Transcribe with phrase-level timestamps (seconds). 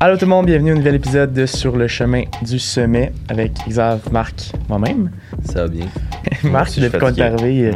[0.00, 3.12] Allô tout le monde, bienvenue à un nouvel épisode de Sur le chemin du sommet
[3.28, 5.10] avec Xav, Marc, moi-même.
[5.44, 5.86] Ça va bien.
[6.44, 7.72] Marc, depuis qu'on est arrivé,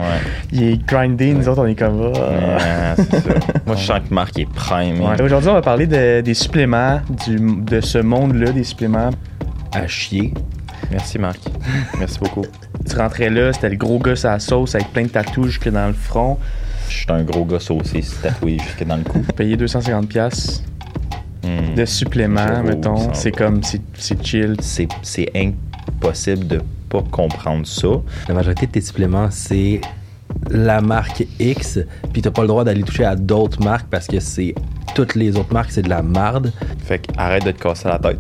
[0.53, 2.95] il est grindé, nous autres on est comme ah.
[2.97, 3.31] Ouais, c'est ça.
[3.67, 5.01] Moi, je sens que Marc est prime.
[5.01, 5.21] Ouais.
[5.21, 9.11] Aujourd'hui, on va parler de- des suppléments, du, de ce monde-là, des suppléments.
[9.73, 10.33] À chier.
[10.93, 11.41] Merci, Marc.
[11.99, 12.45] Merci beaucoup.
[12.89, 15.69] Tu rentrais là, c'était le gros gars à la sauce avec plein de tatouages jusque
[15.71, 16.37] dans le front.
[16.89, 19.21] Je suis un gros gars saucé, tatoué jusque dans le cou.
[19.37, 20.63] Payer 250$
[21.45, 21.75] Hmm.
[21.75, 23.15] de suppléments, J'avoue, mettons.
[23.15, 24.57] C'est comme, c'est c'est chill.
[24.61, 27.89] C'est c'est impossible de pas comprendre ça.
[28.29, 29.81] La majorité de tes suppléments, c'est
[30.51, 31.79] la marque X,
[32.13, 34.55] puis t'as pas le droit d'aller toucher à d'autres marques parce que c'est
[34.95, 36.53] toutes les autres marques, c'est de la marde.
[36.85, 38.19] Fait que arrête de te casser la tête.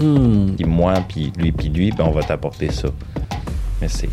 [0.00, 2.88] Hmm, Puis moi, puis lui, puis lui, ben on va t'apporter ça.
[3.80, 4.08] Mais c'est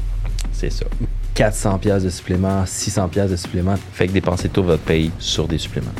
[0.51, 0.85] c'est ça.
[1.33, 3.75] 400 pièces de suppléments, 600 pièces de suppléments.
[3.93, 5.91] Fait que dépensez tout votre paye sur des suppléments.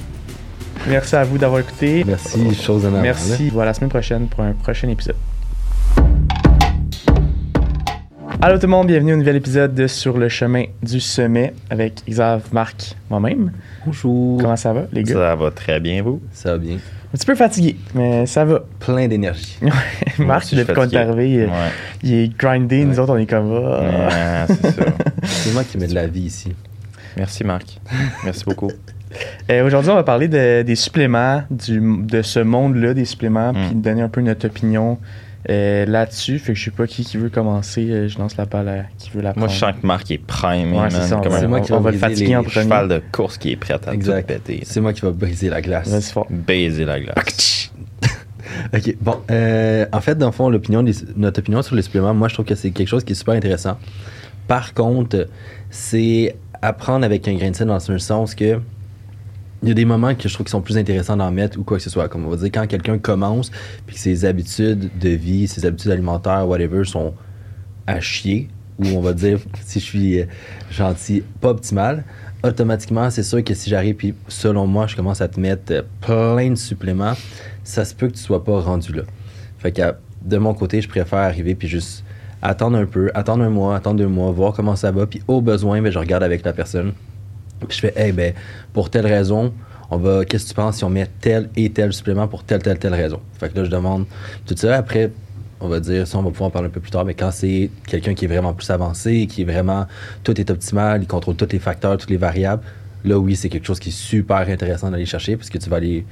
[0.88, 2.04] Merci à vous d'avoir écouté.
[2.06, 2.92] Merci, chose en.
[2.92, 3.50] Merci.
[3.50, 5.16] Voilà, la semaine prochaine pour un prochain épisode.
[8.44, 11.54] Allô tout le monde, bienvenue à un nouvel épisode de Sur le chemin du sommet
[11.70, 13.52] avec Xav, Marc, moi-même.
[13.86, 14.42] Bonjour.
[14.42, 15.14] Comment ça va, les gars?
[15.14, 16.20] Ça va très bien, vous?
[16.32, 16.76] Ça va bien.
[16.78, 18.64] Un petit peu fatigué, mais ça va.
[18.80, 19.60] Plein d'énergie.
[20.18, 20.98] Marc, aussi, depuis qu'on est fatigué.
[20.98, 21.52] arrivé, Ouais.
[22.02, 24.48] il est grindé, nous autres on est comme ah.
[24.48, 24.86] Ouais, c'est ça.
[25.24, 26.52] C'est moi qui mets de la vie ici.
[27.16, 27.80] Merci, Marc.
[28.24, 28.72] Merci beaucoup.
[29.50, 33.56] Euh, Aujourd'hui, on va parler de- des suppléments, du, de ce monde-là, des suppléments, Mm.
[33.68, 34.98] puis donner un peu notre opinion
[35.50, 36.38] euh, là-dessus.
[36.38, 37.88] Fait que je sais pas qui, qui veut commencer.
[37.90, 39.52] euh, Je lance la balle à qui veut la Moi, prendre.
[39.52, 41.10] je sens que Marc est prime, Ouais, c'est
[41.48, 42.64] moi on- qui on va va le fatiguer les en premier.
[42.64, 44.28] cheval de course qui est prêt à tout Exact.
[44.28, 44.62] péter.
[44.66, 45.88] C'est moi qui va briser la glace.
[45.90, 46.28] Vas-y fort.
[46.30, 47.72] Baiser la glace.
[48.74, 48.96] OK.
[49.02, 52.28] Bon, euh, en fait, dans le fond, l'opinion des- notre opinion sur les suppléments, moi,
[52.28, 53.78] je trouve que c'est quelque chose qui est super intéressant.
[54.48, 55.28] Par contre,
[55.72, 58.60] c'est apprendre avec un grain de sel dans le sens que
[59.64, 61.64] il y a des moments que je trouve qui sont plus intéressants d'en mettre ou
[61.64, 62.10] quoi que ce soit.
[62.10, 63.52] Comme on va dire, quand quelqu'un commence
[63.86, 67.14] puis que ses habitudes de vie, ses habitudes alimentaires, whatever, sont
[67.86, 70.26] à chier, ou on va dire, si je suis euh,
[70.72, 72.04] gentil, pas optimal,
[72.44, 75.82] automatiquement, c'est sûr que si j'arrive puis selon moi, je commence à te mettre euh,
[76.02, 77.14] plein de suppléments,
[77.64, 79.04] ça se peut que tu sois pas rendu là.
[79.60, 82.04] Fait que de mon côté, je préfère arriver puis juste
[82.42, 85.42] attendre un peu, attendre un mois, attendre deux mois, voir comment ça va, puis au
[85.42, 86.94] besoin, ben, je regarde avec la personne.
[87.68, 88.34] Puis je fais, hey, ben,
[88.74, 89.54] pour telle raison,
[89.90, 92.62] on va, qu'est-ce que tu penses si on met tel et tel supplément pour telle,
[92.62, 93.20] telle, telle raison?
[93.40, 94.06] Fait que là, je demande
[94.46, 94.76] tout ça.
[94.76, 95.12] Après,
[95.60, 97.32] on va dire, ça, on va pouvoir en parler un peu plus tard, mais quand
[97.32, 99.86] c'est quelqu'un qui est vraiment plus avancé, qui est vraiment,
[100.24, 102.64] tout est optimal, il contrôle tous les facteurs, toutes les variables,
[103.06, 105.78] là, oui, c'est quelque chose qui est super intéressant d'aller chercher, parce que tu vas
[105.78, 106.06] aller,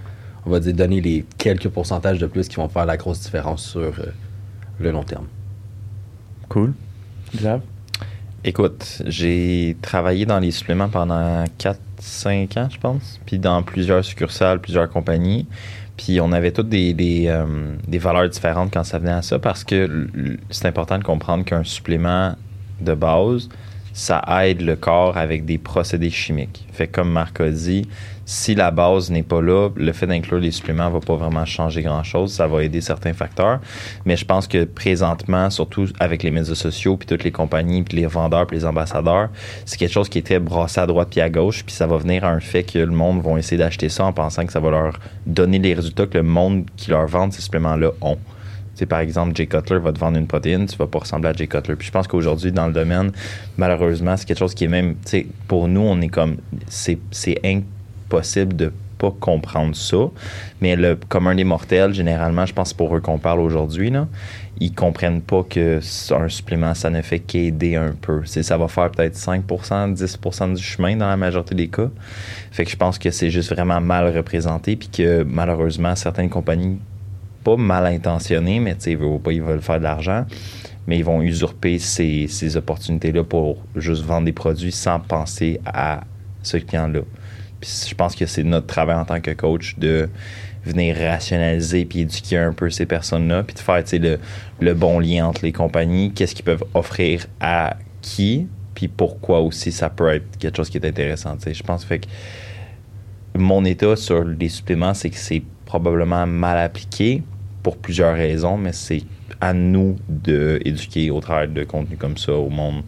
[0.45, 3.63] on va dire, donner les quelques pourcentages de plus qui vont faire la grosse différence
[3.63, 4.13] sur euh,
[4.79, 5.25] le long terme.
[6.47, 6.73] Cool.
[8.45, 14.61] Écoute, j'ai travaillé dans les suppléments pendant 4-5 ans, je pense, puis dans plusieurs succursales,
[14.61, 15.45] plusieurs compagnies.
[15.97, 19.39] Puis on avait toutes des, des, euh, des valeurs différentes quand ça venait à ça
[19.39, 20.07] parce que
[20.50, 22.35] c'est important de comprendre qu'un supplément
[22.79, 23.50] de base,
[23.94, 26.66] ça aide le corps avec des procédés chimiques.
[26.72, 27.88] Fait comme Marc a dit,
[28.29, 31.81] si la base n'est pas là, le fait d'inclure les suppléments va pas vraiment changer
[31.81, 32.31] grand-chose.
[32.31, 33.59] Ça va aider certains facteurs.
[34.05, 37.97] Mais je pense que présentement, surtout avec les médias sociaux, puis toutes les compagnies, puis
[37.97, 39.29] les vendeurs, puis les ambassadeurs,
[39.66, 42.23] c'est quelque chose qui était brassé à droite puis à gauche, puis ça va venir
[42.23, 44.69] à un fait que le monde va essayer d'acheter ça en pensant que ça va
[44.69, 48.19] leur donner les résultats que le monde qui leur vend ces suppléments-là ont.
[48.85, 51.47] Par exemple, Jay Cutler va te vendre une protéine, tu vas pas ressembler à Jay
[51.47, 51.75] Cutler.
[51.75, 53.12] Puis je pense qu'aujourd'hui, dans le domaine,
[53.57, 57.00] malheureusement, c'est quelque chose qui est même, tu sais, pour nous, on est comme, c'est
[57.44, 59.97] impossible de pas comprendre ça.
[60.62, 64.07] Mais le commun des mortels, généralement, je pense pour eux qu'on parle aujourd'hui, là,
[64.59, 65.79] ils comprennent pas que
[66.13, 68.25] un supplément, ça ne fait qu'aider un peu.
[68.25, 71.89] Ça va faire peut-être 5%, 10% du chemin dans la majorité des cas.
[72.51, 76.78] Fait que je pense que c'est juste vraiment mal représenté, puis que malheureusement, certaines compagnies
[77.44, 80.25] pas mal intentionnés, mais ils veulent ils veulent faire de l'argent,
[80.88, 86.01] mais ils vont usurper ces, ces opportunités-là pour juste vendre des produits sans penser à
[86.44, 87.01] ce client-là.
[87.59, 90.09] Puis je pense que c'est notre travail en tant que coach de
[90.66, 94.19] venir rationaliser puis éduquer un peu ces personnes-là, puis de faire le,
[94.59, 99.71] le bon lien entre les compagnies, qu'est-ce qu'ils peuvent offrir à qui, puis pourquoi aussi
[99.71, 101.38] ça peut être quelque chose qui est intéressant.
[101.45, 102.07] Je pense fait que
[103.39, 107.24] mon état sur les suppléments, c'est que c'est probablement mal appliqué
[107.63, 109.03] pour plusieurs raisons, mais c'est
[109.41, 112.83] à nous d'éduquer au travers de contenu comme ça au monde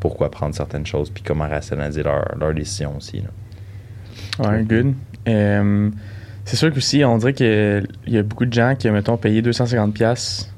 [0.00, 3.20] pourquoi prendre certaines choses puis comment rationaliser leurs leur décisions aussi.
[3.20, 4.50] là.
[4.50, 4.94] Ouais, good.
[6.44, 9.92] C'est sûr qu'aussi, on dirait qu'il y a beaucoup de gens qui, mettons, payé 250$
[9.92, 10.48] piastres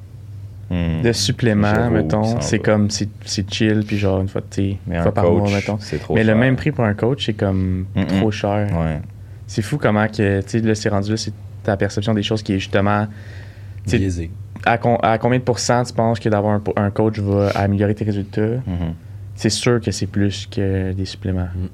[0.71, 1.03] Hmm.
[1.03, 2.41] de suppléments, mettons.
[2.41, 5.51] C'est comme, c'est c'est chill, puis genre une fois, une un fois par coach, mois,
[5.51, 5.79] mettons.
[6.15, 8.69] Mais le même prix pour un coach, c'est comme trop cher.
[8.79, 9.01] Ouais.
[9.51, 11.33] C'est fou comment que, tu sais, là, c'est rendu là, c'est
[11.65, 13.09] ta perception des choses qui est justement.
[13.83, 14.31] tu sais, Biaisé.
[14.65, 17.97] À, con- à combien de pourcents tu penses que d'avoir un, un coach va améliorer
[17.97, 18.59] tes résultats?
[18.65, 18.95] Mhm.
[19.35, 21.49] C'est sûr que c'est plus que des suppléments.
[21.53, 21.67] Mm.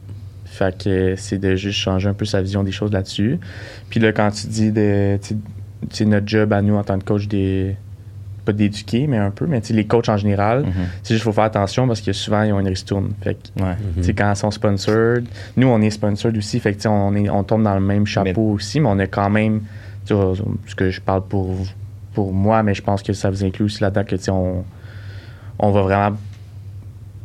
[0.47, 3.39] Fait que c'est de juste changer un peu sa vision des choses là-dessus.
[3.91, 5.19] Puis là, quand tu dis de.
[6.07, 7.77] notre job à nous en tant que coach des.
[8.47, 9.45] Pas d'éduquer, mais un peu.
[9.47, 10.73] Mais les coachs en général, Mhm.
[11.03, 13.11] c'est juste qu'il faut faire attention parce que souvent, ils ont une ristourne.
[13.21, 13.75] Fait que, Ouais.
[13.97, 15.25] tu sais, quand ils sont sponsored,
[15.57, 16.61] nous, on est sponsored aussi.
[16.61, 19.29] Fait que, on, est, on tombe dans le même chapeau aussi, mais on a quand
[19.31, 19.63] même.
[20.07, 20.35] Tu vois,
[20.69, 21.57] ce que je parle pour,
[22.15, 24.65] pour moi, mais je pense que ça vous inclut aussi là-dedans que, tu sais, on,
[25.59, 26.17] on va vraiment.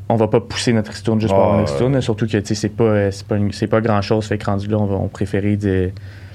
[0.09, 2.01] On va pas pousser notre ristourne juste pour avoir une ristourne.
[2.01, 4.25] Surtout que, tu sais, c'est pas, c'est pas, une- c'est pas grand-chose.
[4.25, 5.91] Fait que rendu là, on va on préférer de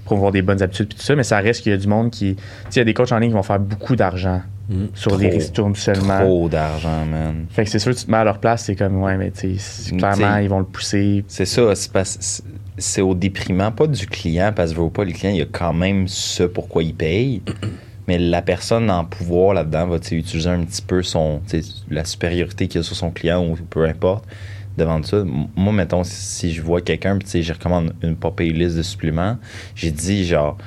[0.07, 1.15] promouvoir des bonnes habitudes puis tout ça.
[1.15, 2.35] Mais ça reste qu'il y a du monde qui.
[2.37, 4.87] Tu sais, il y a des coachs en ligne qui vont faire beaucoup d'argent Mm.
[4.95, 6.19] sur des ristournes seulement.
[6.19, 7.47] Trop d'argent, man.
[7.51, 9.57] Fait que c'est sûr, tu te mets à leur place, c'est comme, ouais, mais tu
[9.61, 11.25] sais, clairement, t'sais- ils vont le pousser.
[11.29, 12.43] C'est ça, c'est parce- c'est-
[12.77, 15.73] c'est au déprimant, pas du client, parce que veut pas, le client, il a quand
[15.73, 17.43] même ce pourquoi il paye.
[18.09, 21.41] Mais la personne en pouvoir là-dedans va utiliser un petit peu son,
[21.89, 24.25] la supériorité qu'il a sur son client ou peu importe
[24.77, 25.25] devant ça.
[25.57, 28.83] Moi, mettons, si, je vois quelqu'un, puis tu sais, je recommande une payer liste de
[28.83, 29.39] suppléments,
[29.75, 30.59] j'ai dit genre,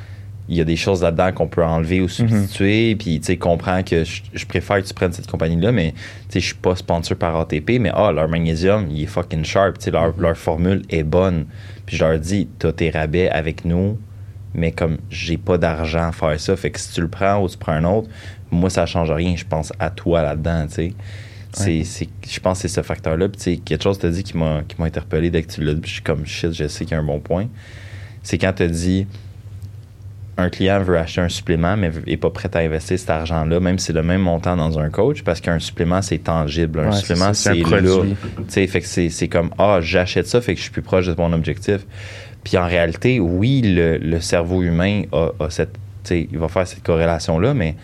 [0.50, 3.84] il y a des choses là-dedans qu'on peut enlever ou substituer, puis tu sais, comprends
[3.84, 6.76] que je, je préfère que tu prennes cette compagnie-là, mais tu sais, je suis pas
[6.76, 10.36] sponsor par ATP, mais ah, leur magnésium, il est fucking sharp, tu sais, leur, leur
[10.36, 11.46] formule est bonne.
[11.86, 14.00] Puis je leur dis, t'as tes rabais avec nous,
[14.56, 17.48] mais comme j'ai pas d'argent à faire ça, fait que si tu le prends ou
[17.48, 18.10] tu prends un autre,
[18.50, 20.94] moi, ça change rien, je pense à toi là-dedans, tu sais.
[21.52, 23.28] C'est, c'est- je pense que c'est ce facteur-là.
[23.30, 25.74] Puis, quelque chose que tu dit qui m'a, qui m'a interpellé dès que tu l'as
[25.74, 25.82] dit.
[25.86, 27.48] Je suis comme shit, je sais qu'il y a un bon point.
[28.24, 29.08] C'est quand tu dit
[30.38, 33.78] un client veut acheter un supplément, mais n'est pas prêt à investir cet argent-là, même
[33.78, 36.80] si c'est le même montant dans un coach, parce qu'un supplément, c'est tangible.
[36.80, 38.04] Un Ouais, supplément, c'est là.
[38.68, 41.16] fait que c'est, c'est comme, ah, j'achète ça, fait que je suis plus proche de
[41.18, 41.86] mon objectif.
[42.46, 45.76] Puis en réalité, oui, le, le cerveau humain a, a cette,
[46.10, 47.76] il va faire cette corrélation-là, mais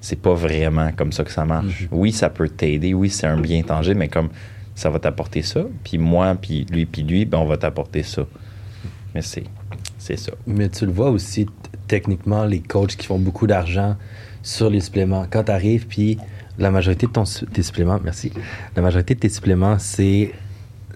[0.00, 1.82] c'est pas vraiment comme ça que ça marche.
[1.82, 1.88] Mhm.
[1.92, 4.28] Oui, ça peut t'aider, oui, c'est un bien tangible, mais comme
[4.74, 8.26] ça va t'apporter ça, puis moi, puis lui, puis lui, ben on va t'apporter ça.
[9.14, 9.44] Mais c'est,
[9.98, 10.32] c'est ça.
[10.46, 11.46] Mais tu le vois aussi,
[11.88, 13.96] techniquement, les coachs qui font beaucoup d'argent
[14.42, 15.26] sur les suppléments.
[15.28, 16.18] Quand tu arrives, puis
[16.58, 18.32] la majorité de ton, tes suppléments, merci,
[18.76, 20.32] la majorité de tes suppléments, c'est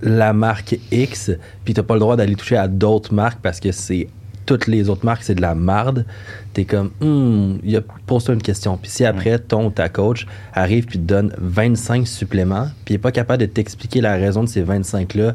[0.00, 1.30] la marque X,
[1.64, 4.08] puis tu pas le droit d'aller toucher à d'autres marques parce que c'est
[4.46, 6.04] toutes les autres marques, c'est de la marde.
[6.52, 8.76] T'es comme, a- pose-toi une question.
[8.76, 12.96] Puis si après, ton ou ta coach arrive puis te donne 25 suppléments, puis il
[12.96, 15.34] n'est pas capable de t'expliquer la raison de ces 25-là,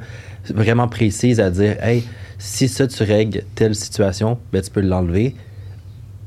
[0.53, 2.03] vraiment précise à dire, hey,
[2.37, 5.35] si ça, tu règles telle situation, ben, tu peux l'enlever.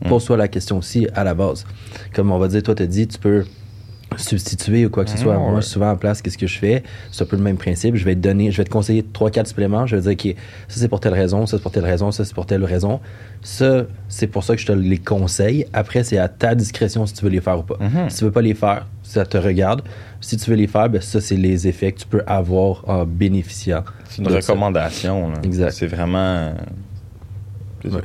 [0.09, 1.67] Pose-toi la question aussi à la base.
[2.15, 3.44] Comme on va dire, toi, tu dit, tu peux
[4.17, 5.37] substituer ou quoi que ce soit.
[5.39, 5.62] Moi, ouais.
[5.62, 6.83] souvent en place, qu'est-ce que je fais?
[7.11, 7.97] C'est un peu le même principe.
[7.97, 9.87] Je vais te donner, je vais te conseiller 3-4 suppléments.
[9.87, 10.37] Je vais te dire, OK,
[10.69, 13.01] ça c'est pour telle raison, ça c'est pour telle raison, ça c'est pour telle raison.
[13.43, 15.67] Ça, c'est pour ça que je te les conseille.
[15.73, 17.77] Après, c'est à ta discrétion si tu veux les faire ou pas.
[17.81, 18.11] Mhm.
[18.11, 19.83] Si tu veux pas les faire, ça te regarde.
[20.21, 23.06] Si tu veux les faire, ben, ça, c'est les effets que tu peux avoir en
[23.06, 23.85] bénéficiant.
[24.09, 25.31] C'est une recommandation.
[25.31, 25.37] là.
[25.43, 25.71] Exact.
[25.73, 26.53] C'est vraiment.
[27.85, 28.03] Ouais.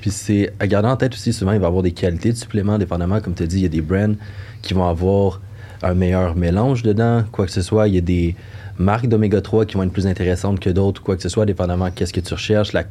[0.00, 2.36] Puis c'est à garder en tête aussi, souvent, il va y avoir des qualités de
[2.36, 4.14] suppléments, dépendamment, comme tu as dit, il y a des brands
[4.62, 5.40] qui vont avoir
[5.82, 7.88] un meilleur mélange dedans, quoi que ce soit.
[7.88, 8.34] Il y a des
[8.78, 11.90] marques d'oméga 3 qui vont être plus intéressantes que d'autres, quoi que ce soit, dépendamment
[11.90, 12.84] qu'est-ce que tu recherches, la-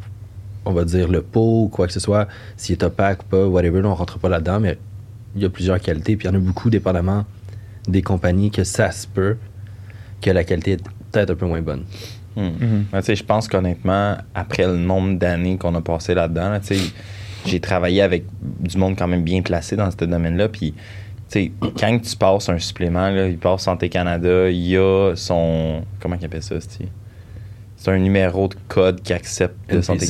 [0.66, 2.28] on va dire le pot, quoi que ce soit,
[2.58, 4.78] s'il est opaque ou pas, whatever, on rentre pas là-dedans, mais
[5.36, 7.26] il y a plusieurs qualités, puis il y en a beaucoup, dépendamment
[7.88, 9.38] des compagnies, que ça se peut
[10.22, 11.84] que la qualité est peut-être un peu moins bonne.
[12.36, 12.42] Hmm.
[12.60, 12.86] Mhm.
[12.92, 16.60] Mais tu sais, je pense qu'honnêtement, après le nombre d'années qu'on a passé là-dedans, là,
[16.60, 16.82] tu sais,
[17.46, 18.26] j'ai travaillé avec
[18.60, 20.50] du monde quand même bien placé dans ce domaine-là.
[20.50, 20.74] Puis,
[21.30, 25.14] tu sais, quand tu passes un supplément, là, il passe Santé Canada, il y a
[25.16, 25.84] son.
[26.00, 26.56] Comment il appelle ça,
[27.86, 29.80] c'est un numéro de code qui accepte de.
[29.82, 30.08] Santé.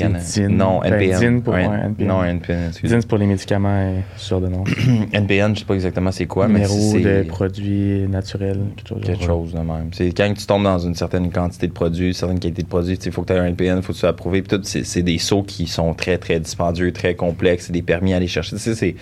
[0.48, 1.20] Non, NPN.
[1.20, 2.08] DIN pour- Un- NPN.
[2.08, 2.72] Non, NPN.
[2.72, 4.64] c'est pour les médicaments sur de nom.
[5.12, 9.02] NPN, je sais pas exactement c'est quoi, mais Numéro c'est de produits naturels, quelque chose.
[9.04, 9.90] quelque chose de même.
[9.92, 12.96] C'est quand tu tombes dans une certaine quantité de produits, une certaine qualité de produits,
[12.96, 14.42] il faut que tu aies un NPN, il faut que tu sois approuvé.
[14.42, 18.14] Puis tout, c'est des sauts qui sont très, très dispendieux, très complexes, c'est des permis
[18.14, 18.56] à aller chercher.
[18.56, 18.96] Tu c'est.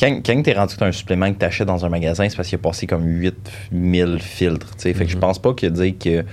[0.00, 2.48] Quand, quand tu es rendu un supplément que tu achètes dans un magasin, c'est parce
[2.48, 4.74] qu'il a passé comme 8000 filtres.
[4.76, 4.94] tu sais.
[4.94, 6.24] Fait que je pense pas que dire que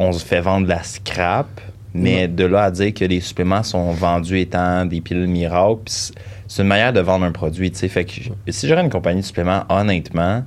[0.00, 1.46] on se fait vendre de la scrap,
[1.92, 6.14] mais de là à dire que les suppléments sont vendus étant des pilules miracles, c'est-
[6.58, 7.70] une manière de vendre un produit.
[7.70, 7.88] tu sais.
[7.88, 8.12] Fait que
[8.48, 10.42] si j'aurais une compagnie de suppléments, honnêtement,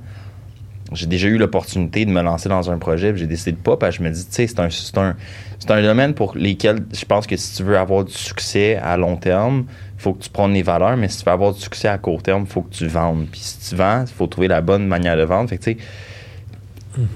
[0.92, 3.96] j'ai déjà eu l'opportunité de me lancer dans un projet, j'ai décidé de pas, parce
[3.96, 7.56] que je me dis, tu sais, c'est un, domaine pour lesquels je pense que si
[7.56, 10.96] tu veux avoir du succès à long terme, il faut que tu prennes les valeurs,
[10.96, 13.26] mais si tu veux avoir du succès à court terme, il faut que tu vendes.
[13.30, 15.48] Puis si tu vends, il faut trouver la bonne manière de vendre.
[15.48, 15.78] Fait que, tu sais,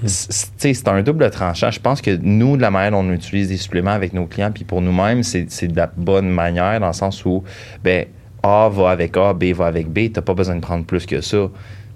[0.05, 1.71] c'est- c'est un double tranchant.
[1.71, 4.51] Je pense que nous, de la manière dont on utilise des suppléments avec nos clients,
[4.51, 7.43] puis pour nous-mêmes, c'est de la bonne manière dans le sens où,
[7.83, 8.05] ben,
[8.43, 11.21] A va avec A, B va avec B, t'as pas besoin de prendre plus que
[11.21, 11.49] ça.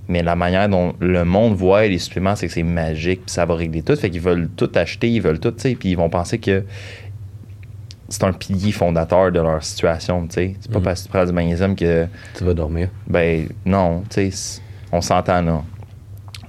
[0.10, 3.46] Mais la manière dont le monde voit les suppléments, c'est que c'est magique, puis ça
[3.46, 3.96] va régler tout.
[3.96, 6.66] Fait qu'ils veulent tout acheter, ils veulent tout, puis ils vont penser que
[8.10, 10.56] c'est un pilier fondateur de leur situation, tu sais.
[10.60, 10.84] C'est pas Mhm.
[10.86, 12.06] parce que tu prends du magnésium que,
[12.38, 12.90] Tu vas dormir.
[13.08, 14.62] ben non, tu sais, c'est-
[14.92, 15.64] on s'entend là.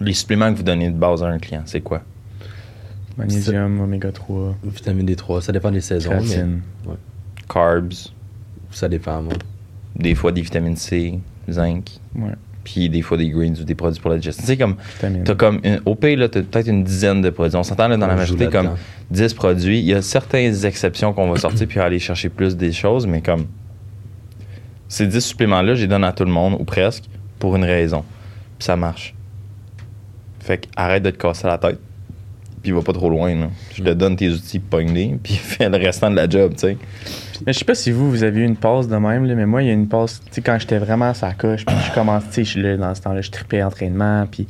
[0.01, 2.03] Les suppléments que vous donnez de base à un client, c'est quoi?
[3.17, 6.93] Magnésium, oméga 3, Vitamine D3, ça dépend des saisons, mais.
[7.49, 7.93] Carbs,
[8.71, 9.35] ça dépend, moi.
[9.97, 12.33] des fois des vitamines C, zinc, Ouais,
[12.65, 14.43] puis des fois des greens ou des produits pour la digestion.
[14.43, 14.77] Tu sais, comme,
[15.25, 17.57] t'as comme, une- au pays, là, t'as peut-être une dizaine de produits.
[17.57, 18.81] On s'entend, là, dans la On majorité, comme là-dedans.
[19.11, 19.79] 10 produits.
[19.79, 23.21] Il y a certaines exceptions qu'on va sortir puis aller chercher plus des choses, mais
[23.21, 23.47] comme,
[24.89, 27.05] ces 10 suppléments-là, je les donne à tout le monde, ou presque,
[27.39, 28.05] pour une raison.
[28.59, 29.14] Puis ça marche.
[30.45, 31.79] Fait que arrête de te casser la tête.
[32.63, 33.49] Puis va pas trop loin, là.
[33.75, 36.77] Je te donne tes outils, pogne puis fais le restant de la job, tu sais.
[37.47, 39.47] Mais je sais pas si vous, vous avez eu une pause de même, là, mais
[39.47, 41.77] moi, il y a une pause, tu sais, quand j'étais vraiment à sa coche, puis
[41.87, 44.47] je commence, tu sais, je suis là, dans ce temps-là, je tripais entraînement, puis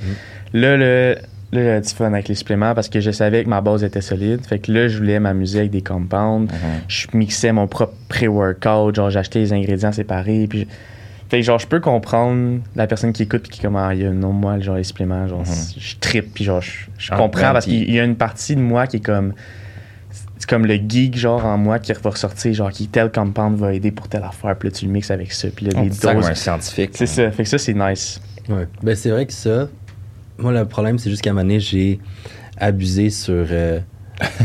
[0.52, 1.16] là, le,
[1.52, 4.00] là, j'avais du fun avec les suppléments parce que je savais que ma base était
[4.00, 4.44] solide.
[4.46, 6.52] Fait que là, je voulais m'amuser avec des compounds.
[6.88, 10.66] Je mixais mon propre pré-workout, genre, j'achetais les ingrédients séparés, puis...
[11.25, 13.76] je- Fait que, genre, je peux comprendre la personne qui écoute puis qui est comme,
[13.76, 15.47] ah, il y a non, moi, genre, les suppléments, genre, Mhm.
[15.78, 18.61] je trippe, puis genre, je, je Ah, comprends parce qu'il y a une partie de
[18.61, 19.35] moi qui est comme
[20.38, 23.73] c'est comme le geek genre en moi qui va ressortir genre qui tel compound va
[23.73, 25.90] aider pour telle affaire puis là tu le mixes avec ça puis là On les
[25.93, 26.90] ça comme doses un scientifique.
[26.95, 28.66] c'est ça fait que ça c'est nice Ouais.
[28.83, 29.69] Ben, c'est vrai que ça,
[30.37, 31.99] moi, le problème, c'est juste qu'à un moment donné, j'ai
[32.59, 33.81] abusé sur euh,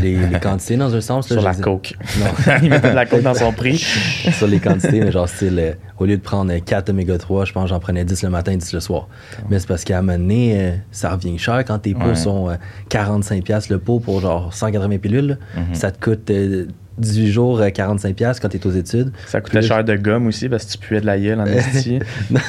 [0.02, 1.30] les, les quantités dans un sens.
[1.30, 2.54] là, sur la dis- coke Non.
[2.64, 3.78] il mettait de la coke dans son prix
[4.38, 7.54] sur les quantités, mais genre, style, euh, au lieu de prendre 4 oméga 3, je
[7.54, 9.08] pense que j'en prenais 10 le matin, 10 le soir.
[9.50, 12.50] Mais c'est parce qu'à un moment donné, euh, ça revient cher quand tes pots sont
[12.50, 12.56] euh,
[12.90, 15.38] 45$ piastres le pot pour genre 180 pilules.
[15.56, 15.76] Mhm.
[15.76, 16.66] Ça te coûte euh,
[16.98, 19.12] 18 jours euh, 45$ piastres quand t'es aux études.
[19.28, 22.00] ça coûtait cher de gomme aussi parce que tu puais de la gueule en esti
[22.00, 22.00] des,
[22.30, 22.40] Non,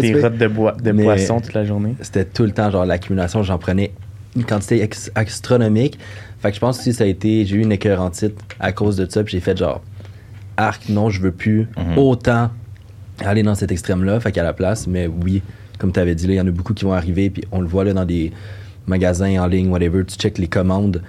[0.00, 3.42] des rottes de, bois, de poisson toute la journée C'était tout le temps, genre, l'accumulation,
[3.42, 3.92] j'en prenais
[4.36, 5.98] une quantité ex- astronomique.
[6.40, 9.06] Fait que je pense que ça a été, j'ai eu une écœurantite à cause de
[9.08, 9.82] ça, puis j'ai fait genre,
[10.56, 11.98] arc, non, je veux plus Mhm.
[11.98, 12.50] autant
[13.24, 15.42] aller dans cet extrême-là, fait qu'à la place, mais oui,
[15.78, 17.66] comme tu avais dit, il y en a beaucoup qui vont arriver, puis on le
[17.66, 18.32] voit là dans des
[18.86, 21.00] magasins en ligne, whatever, tu check les commandes,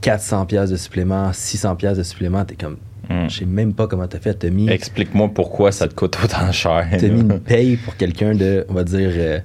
[0.00, 2.76] 400 pièces de supplément, 600 pièces de supplément, t'es comme,
[3.10, 3.28] Mm.
[3.28, 6.50] je sais même pas comment t'as fait, t'as mis, Explique-moi pourquoi ça te coûte autant
[6.52, 6.86] cher.
[6.90, 9.40] t'as mis une paye pour quelqu'un de, on va dire, euh,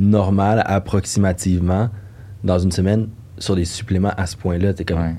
[0.00, 1.88] normal, approximativement,
[2.46, 5.14] dans une semaine, sur des suppléments à ce point-là, t'es comme, Ouais.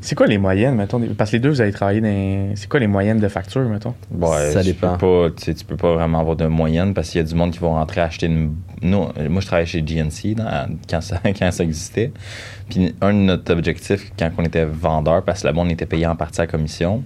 [0.00, 2.80] c'est quoi les moyennes mettons parce que les deux vous avez travaillé dans c'est quoi
[2.80, 3.94] les moyennes de facture mettons?
[4.10, 4.96] Ouais, Ça tu dépend.
[4.96, 7.26] Peux pas, tu sais, tu peux pas vraiment avoir de moyenne parce qu'il y a
[7.26, 8.54] du monde qui va rentrer acheter une.
[8.82, 8.98] Nous,
[9.28, 12.12] moi, je travaillais chez GNC dans- quand, ça, quand ça existait.
[12.70, 16.06] Puis un de notre objectifs quand on était vendeur, parce que là-bas, on était payé
[16.06, 17.02] en partie à commission,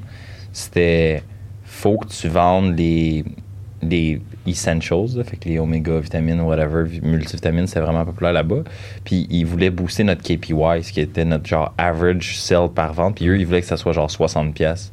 [0.53, 1.23] c'était
[1.65, 3.25] faut que tu vendes les,
[3.83, 8.63] les essentials, là, fait que les oméga, vitamines, whatever, vi- multivitamines, c'est vraiment populaire là-bas.
[9.05, 13.17] Puis ils voulaient booster notre KPY, ce qui était notre genre average sell par vente.
[13.17, 14.93] Puis eux, ils voulaient que ça soit genre 60 pièces.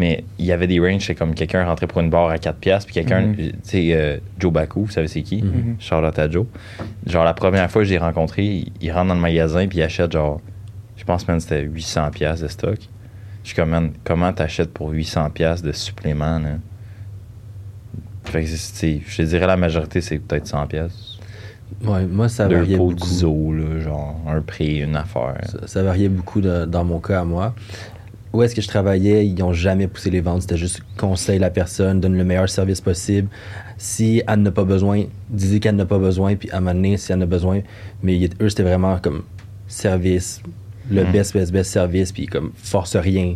[0.00, 2.58] Mais il y avait des ranges, c'est comme quelqu'un rentrait pour une barre à 4
[2.58, 3.34] pièces, puis quelqu'un, Mhm.
[3.36, 5.42] tu sais, euh, Joe Baku, vous savez c'est qui?
[5.42, 5.74] Mhm.
[5.80, 6.46] Charlotte à Joe.
[7.04, 9.78] Genre, la première fois que je l'ai rencontré, il, il rentre dans le magasin, puis
[9.78, 10.40] il achète genre,
[10.96, 12.78] je pense même c'était 800 pièces de stock.
[13.42, 16.50] Je suis comme, man, comment t'achètes pour 800 pièces de supplément, là?
[18.30, 21.18] Fait que, c'est- je te dirais la majorité, c'est peut-être 100 pièces.
[21.84, 23.06] ouais, moi, ça Deux variait pots beaucoup.
[23.06, 25.38] d'ISO, là, genre, un prix, une affaire.
[25.50, 27.54] Ça, ça variait beaucoup de- dans mon cas à moi.
[28.32, 30.42] Où est-ce que je travaillais, ils n'ont jamais poussé les ventes.
[30.42, 33.28] C'était juste conseille la personne, donne le meilleur service possible.
[33.78, 36.96] Si elle n'a pas besoin, disez qu'elle n'a pas besoin, puis à un moment donné,
[36.98, 37.60] si elle en a besoin.
[38.02, 39.22] Mais eux, c'était vraiment comme
[39.66, 40.42] service,
[40.90, 41.12] le Mhm.
[41.12, 43.34] best, best, best service, puis comme force rien.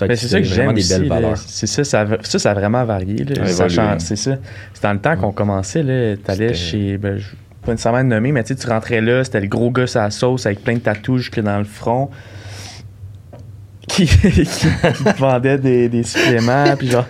[0.00, 1.36] Ben, c'est ça que j'aime des belles valeurs.
[1.36, 3.24] C'est ça, ça, a- ça, ça a vraiment varié.
[3.24, 3.46] là.
[3.46, 3.68] Ça
[3.98, 4.36] C'est ça.
[4.72, 6.16] C'était dans le temps qu'on commençait, là.
[6.16, 6.98] T'allais C'était- chez.
[6.98, 7.26] Ben, je
[7.64, 9.98] pas nécessairement le nommer, mais tu sais, tu rentrais là, c'était le gros gars à
[10.04, 12.10] la sauce avec plein de tatouages jusque dans le front.
[13.88, 16.76] Qui, qui, qui te vendait des, des suppléments.
[16.76, 17.06] Puis genre.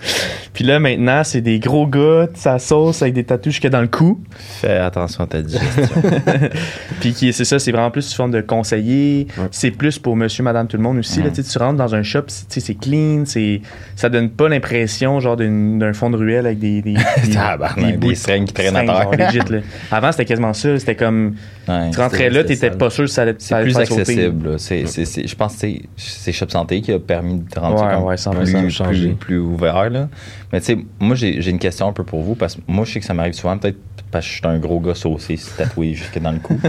[0.57, 3.89] Puis là, maintenant, c'est des gros gars, sa sauce avec des tatouages jusque dans le
[3.89, 4.19] cou.
[4.31, 5.85] Fais attention à ta digestion.
[7.01, 9.27] Puis qui- c'est ça, c'est vraiment plus sous forme de conseiller.
[9.37, 9.49] Ouais.
[9.51, 11.21] C'est plus pour monsieur, madame, tout le monde aussi.
[11.23, 11.45] Là, Mhm.
[11.45, 13.61] tu rentres dans un shop, c'est- clean, c'est,
[13.97, 16.95] ça donne pas l'impression genre d'un fond de ruelle avec des, des,
[17.25, 19.31] des, Tabarnak, des bouts- seringues qui traînent à terre.
[19.33, 19.59] genre, là.
[19.93, 20.79] Avant, c'était quasiment ça.
[20.79, 21.35] C'était comme,
[21.69, 21.91] Ouais.
[21.93, 24.53] tu rentrais là, t'étais pas sûr si ça allait, C'est plus accessible.
[24.53, 24.57] là.
[24.59, 27.75] Je pense que c'est- Shop Santé qui a permis de rendre
[28.07, 29.91] Ouais, ça comme ouais, 100% plus, plus, plus ouvert.
[29.91, 30.09] Là.
[30.57, 32.93] Mais tu sais, moi, j'ai, une question un peu pour vous parce que moi, je
[32.95, 33.77] sais que ça m'arrive souvent, peut-être
[34.11, 36.59] parce que je suis un gros gars saucé, tatoué jusque dans le cou.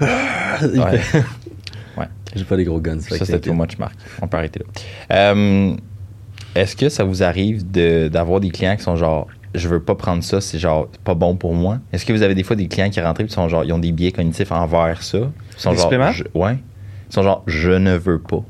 [0.00, 1.00] Ouais.
[1.98, 2.06] Ouais.
[2.34, 2.98] J'ai pas des gros guns.
[3.00, 3.94] Ça, c'était too much, Marc.
[4.22, 4.66] On peut arrêter là.
[5.34, 5.74] Euh,
[6.54, 9.94] est-ce que ça vous arrive de- d'avoir des clients qui sont genre, je veux pas
[9.94, 11.80] prendre ça, c'est genre pas bon pour moi?
[11.92, 13.72] Est-ce que vous avez des fois des clients qui rentrent et qui sont genre, ils
[13.74, 15.18] ont des biais cognitifs envers ça?
[15.18, 16.10] Ils sont Des genre, suppléments?
[16.12, 16.56] je- ouais.
[17.10, 18.42] Ils sont genre, je ne veux pas.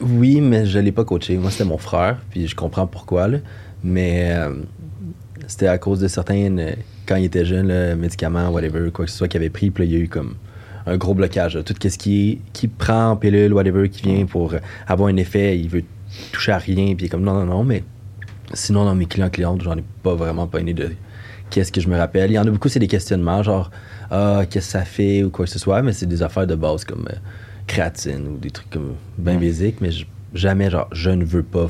[0.00, 1.36] Oui, mais je l'ai pas coaché.
[1.36, 3.28] Moi, c'était mon frère, puis je comprends pourquoi.
[3.82, 4.54] Mais euh,
[5.46, 6.72] c'était à cause de certains, euh,
[7.06, 9.90] quand il était jeune, médicaments, whatever, quoi que ce soit qu'il avait pris, puis là,
[9.90, 10.34] il y a eu comme
[10.86, 11.58] un gros blocage.
[11.64, 14.54] Tout ce qui, qui prend en pilule, whatever, qui vient pour
[14.86, 15.84] avoir un effet, il veut
[16.32, 17.84] toucher à rien, puis il est comme non, non, non, mais
[18.54, 20.90] sinon, dans mes clients, clientes, j'en ai pas vraiment pas aimé de
[21.50, 22.30] qu'est-ce que je me rappelle.
[22.30, 23.70] Il y en a beaucoup, c'est des questionnements, genre,
[24.10, 26.54] ah, qu'est-ce que ça fait, ou quoi que ce soit, mais c'est des affaires de
[26.54, 27.16] base comme euh,
[27.70, 29.40] créatine ou des trucs comme bien Mm.
[29.40, 31.66] basiques, mais je- jamais, genre, je ne veux pas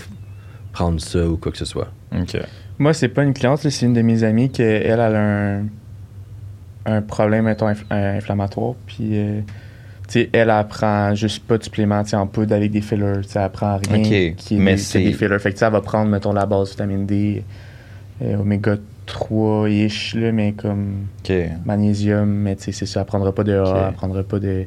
[0.72, 1.88] prendre ça ou quoi que ce soit.
[2.18, 2.36] OK.
[2.78, 5.56] Moi, c'est pas une cliente, là, c'est une de mes amies qui, elle, elle a
[5.58, 5.62] un,
[6.86, 8.74] un problème mettons, inf- euh, inflammatoire.
[8.86, 9.40] Puis, euh,
[10.08, 13.20] tu sais, elle apprend juste pas de suppléments en poudre avec des fillers.
[13.22, 15.38] Tu sais, Elle prend rien Ok, qui est mais des, c'est- des fillers.
[15.38, 17.44] Fait que, elle va prendre, mettons, la base vitamine D,
[18.22, 18.76] euh, oméga
[19.06, 21.32] 3-ish, là, mais comme OK.
[21.66, 22.28] magnésium.
[22.28, 23.00] Mais tu sais, c'est ça.
[23.00, 24.64] Elle prendra pas de A, elle prendra pas de,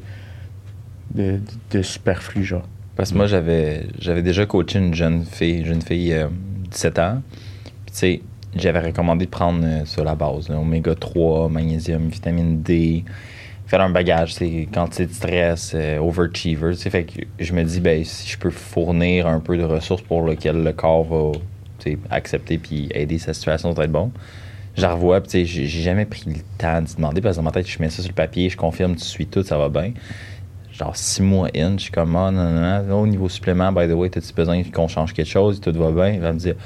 [1.14, 2.66] de, superflu, genre.
[2.96, 6.28] Parce que moi, j'avais, j'avais déjà coaché une jeune fille, jeune fille, euh,
[6.70, 7.22] 17 ans.
[7.64, 8.20] Tu sais,
[8.56, 13.04] j'avais recommandé de prendre euh, sur la base, oméga 3, magnésium, vitamine D,
[13.66, 16.76] faire un bagage, c'est quantité de stress, euh, overachiever.
[16.76, 16.88] tu.
[16.90, 20.26] Fait que je me dis, ben, si je peux fournir un peu de ressources pour
[20.26, 21.32] lesquelles le corps va
[22.10, 24.10] accepter puis aider sa situation, ça va être bon.
[24.76, 27.68] Je revois, puis j'ai jamais pris le temps de demander parce que dans ma tête,
[27.68, 29.92] je mets ça sur le papier, je confirme, tu suis tout, ça va bien
[30.74, 33.88] genre six mois in, je suis comme, ah, non, non, non, au niveau supplément, by
[33.88, 36.10] the way, t'as-tu besoin qu'on change quelque chose, tout va bien?
[36.10, 36.56] Il va me dire,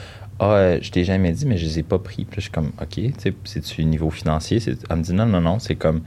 [0.41, 2.25] ah, euh, je t'ai jamais dit, mais je les ai pas pris.
[2.25, 3.01] Puis je suis comme, OK,
[3.45, 4.61] c'est-tu niveau financier?
[4.89, 6.03] Elle me dit, non, non, non, c'est comme,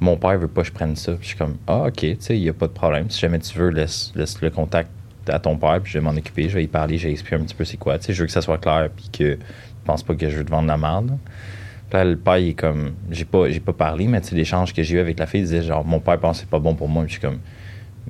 [0.00, 1.12] mon père veut pas que je prenne ça.
[1.12, 3.08] Puis je suis comme, ah, OK, tu sais, il y a pas de problème.
[3.10, 4.90] Si jamais tu veux, laisse, laisse le contact
[5.28, 7.36] à ton père, puis je vais m'en occuper, je vais y parler, je vais expliquer
[7.36, 7.98] un petit peu c'est quoi.
[7.98, 9.40] Tu sais, je veux que ça soit clair, puis que tu
[9.84, 11.16] penses pas que je veux te vendre la merde.
[11.92, 14.74] Là, le père, il est comme, j'ai pas, j'ai pas parlé, mais tu sais, l'échange
[14.74, 16.58] que j'ai eu avec la fille, il disait genre, mon père pense que c'est pas
[16.58, 17.04] bon pour moi.
[17.04, 17.38] Puis je suis comme,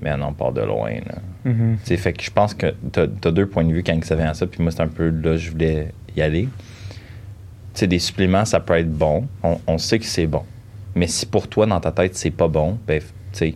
[0.00, 1.18] mais non, part de loin, là.
[1.44, 1.78] Mhm.
[1.80, 4.16] Tu sais, fait que je pense que t'as as deux points de vue quand ça
[4.16, 6.48] vient à ça, puis moi, c'est un peu là je voulais y aller.
[7.74, 9.28] Tu sais, des suppléments, ça peut être bon.
[9.42, 10.42] On, on sait que c'est bon.
[10.94, 13.00] Mais si pour toi, dans ta tête, c'est pas bon, ben,
[13.32, 13.54] tu sais,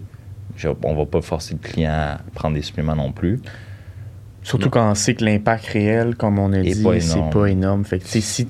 [0.84, 3.40] on va pas forcer le client à prendre des suppléments non plus.
[4.44, 4.70] Surtout Non.
[4.70, 7.84] quand on sait que l'impact réel, comme on a dit, c'est pas énorme.
[7.84, 8.48] Fait que, si, si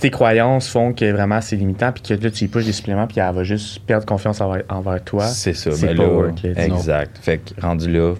[0.00, 3.06] tes croyances font que vraiment c'est limitant, puis que là, tu y pushes des suppléments,
[3.08, 5.70] puis elle va juste perdre confiance envers, envers toi, c'est ça.
[5.82, 6.50] Mais pas là, work non.
[6.76, 7.18] exact.
[7.20, 8.14] Fait que rendu là,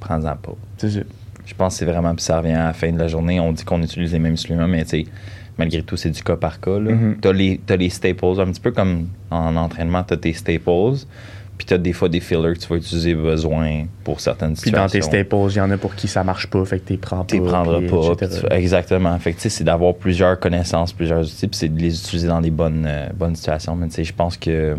[0.00, 0.54] prends-en pas.
[0.78, 1.00] c'est ça.
[1.46, 3.38] Je pense que c'est vraiment, puis ça revient à la fin de la journée.
[3.38, 5.06] On dit qu'on utilise les mêmes suppléments, mais tu sais,
[5.58, 6.78] malgré tout, c'est du cas par cas.
[6.78, 6.90] là.
[6.92, 7.18] Mhm.
[7.20, 10.96] T'as les, les staples, un petit peu comme en entraînement, t'as tes staples,
[11.58, 14.82] puis t'as des fois des fillers que tu vas utiliser besoin pour certaines Puis dans
[14.86, 15.10] tes situations.
[15.10, 17.24] staples, il y en a pour qui ça marche pas, fait que t'es prends pas.
[17.26, 18.12] Tu les prendras puis pas.
[18.12, 18.40] etc.
[18.40, 19.18] puis tu- exactement.
[19.18, 22.28] Fait que, tu sais, c'est d'avoir plusieurs connaissances, plusieurs outils, puis c'est de les utiliser
[22.28, 23.74] dans des bonnes, euh, bonnes situations.
[23.74, 24.76] Mais tu sais, je pense que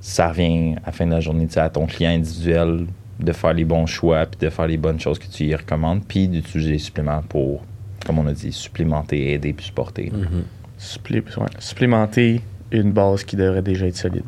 [0.00, 2.86] ça revient à la fin de la journée tu sais, à ton client individuel
[3.18, 6.02] de faire les bons choix, puis de faire les bonnes choses que tu lui recommandes,
[6.06, 7.62] puis d'utiliser les suppléments pour,
[8.06, 10.12] comme on a dit, supplémenter, aider, puis supporter.
[10.78, 12.40] Supplé- ouais, Supplémenter
[12.70, 14.22] une base qui devrait déjà être solide.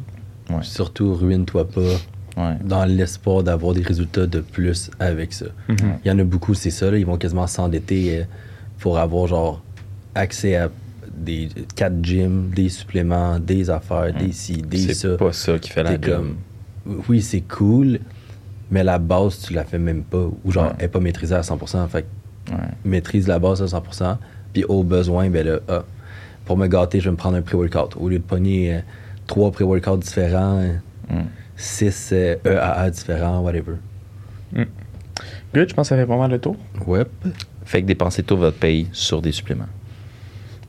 [0.50, 0.62] Ouais.
[0.62, 1.80] Surtout, ruine-toi pas
[2.36, 2.56] Ouais.
[2.64, 5.46] dans l'espoir d'avoir des résultats de plus avec ça.
[5.68, 5.76] Mhm.
[6.04, 6.90] Il y en a beaucoup, c'est ça.
[6.90, 8.24] là, ils vont quasiment s'endetter euh,
[8.78, 9.62] pour avoir genre
[10.14, 10.70] accès à
[11.14, 15.16] des quatre gyms, des suppléments, des affaires, des ci, des C'est ça.
[15.16, 16.36] pas ça qui fait la comme,
[17.08, 17.98] oui, c'est cool,
[18.70, 20.28] mais la base, tu la fais même pas.
[20.44, 20.72] Ou genre, Ouais.
[20.78, 21.86] elle est pas maîtrisée à 100%.
[21.88, 22.06] Fait
[22.50, 22.56] Ouais.
[22.84, 24.16] maîtrise la base à 100%.
[24.52, 25.84] Puis au besoin, ben là, ah,
[26.46, 27.96] pour me gâter, je vais me prendre un pré-workout.
[28.00, 28.80] Au lieu de pogner euh,
[29.30, 30.60] trois pré-workouts différents,
[31.08, 31.22] Mm.
[31.56, 33.76] six euh, EAA différents, whatever.
[35.54, 36.56] Good, je pense que ça fait pas mal le tour.
[36.86, 37.04] Ouais.
[37.64, 39.66] Fait que dépensez tout votre paye sur des suppléments.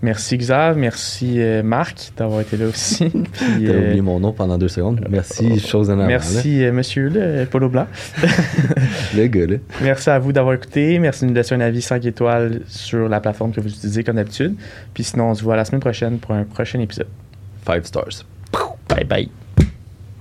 [0.04, 3.06] Merci Xav, merci euh, Marc d'avoir été là aussi.
[3.10, 5.06] Puis, T'as euh, oublié mon nom pendant deux secondes.
[5.10, 7.86] Merci, chose en merci euh, monsieur le Polo Blanc.
[9.16, 9.58] Le gars, là.
[9.84, 10.98] Merci à vous d'avoir écouté.
[10.98, 14.16] Merci de nous laisser un avis 5 étoiles sur la plateforme que vous utilisez comme
[14.16, 14.56] d'habitude.
[14.96, 17.08] Puis sinon, on se voit la semaine prochaine pour un prochain épisode.
[17.64, 18.26] Five stars.
[18.88, 19.41] 拜拜。